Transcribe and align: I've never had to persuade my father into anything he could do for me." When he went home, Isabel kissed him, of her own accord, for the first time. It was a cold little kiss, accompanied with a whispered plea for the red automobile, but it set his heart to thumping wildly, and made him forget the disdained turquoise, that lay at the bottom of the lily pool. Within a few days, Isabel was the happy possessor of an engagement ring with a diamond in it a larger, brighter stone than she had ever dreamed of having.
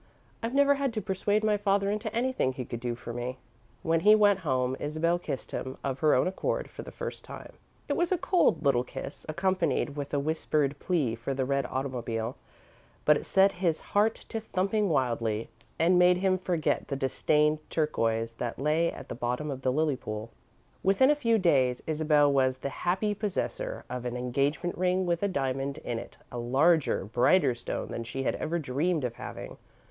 I've 0.41 0.55
never 0.55 0.73
had 0.73 0.93
to 0.95 0.99
persuade 1.03 1.43
my 1.43 1.57
father 1.57 1.91
into 1.91 2.11
anything 2.11 2.53
he 2.53 2.65
could 2.65 2.79
do 2.79 2.95
for 2.95 3.13
me." 3.13 3.37
When 3.83 3.99
he 3.99 4.15
went 4.15 4.39
home, 4.39 4.75
Isabel 4.79 5.19
kissed 5.19 5.51
him, 5.51 5.77
of 5.83 5.99
her 5.99 6.15
own 6.15 6.25
accord, 6.27 6.71
for 6.71 6.81
the 6.81 6.91
first 6.91 7.23
time. 7.23 7.53
It 7.87 7.95
was 7.95 8.11
a 8.11 8.17
cold 8.17 8.65
little 8.65 8.83
kiss, 8.83 9.27
accompanied 9.29 9.95
with 9.95 10.11
a 10.11 10.17
whispered 10.19 10.79
plea 10.79 11.13
for 11.13 11.35
the 11.35 11.45
red 11.45 11.67
automobile, 11.69 12.35
but 13.05 13.15
it 13.15 13.27
set 13.27 13.51
his 13.61 13.79
heart 13.79 14.15
to 14.29 14.39
thumping 14.39 14.89
wildly, 14.89 15.49
and 15.77 15.99
made 15.99 16.17
him 16.17 16.39
forget 16.39 16.87
the 16.87 16.95
disdained 16.95 17.59
turquoise, 17.69 18.33
that 18.37 18.57
lay 18.57 18.91
at 18.91 19.07
the 19.07 19.13
bottom 19.13 19.51
of 19.51 19.61
the 19.61 19.71
lily 19.71 19.95
pool. 19.97 20.31
Within 20.81 21.11
a 21.11 21.15
few 21.15 21.37
days, 21.37 21.83
Isabel 21.85 22.33
was 22.33 22.57
the 22.57 22.69
happy 22.69 23.13
possessor 23.13 23.85
of 23.87 24.05
an 24.05 24.17
engagement 24.17 24.75
ring 24.79 25.05
with 25.05 25.21
a 25.21 25.27
diamond 25.27 25.77
in 25.77 25.99
it 25.99 26.17
a 26.31 26.39
larger, 26.39 27.05
brighter 27.05 27.53
stone 27.53 27.89
than 27.89 28.03
she 28.03 28.23
had 28.23 28.33
ever 28.37 28.57
dreamed 28.57 29.03
of 29.03 29.13
having. 29.13 29.57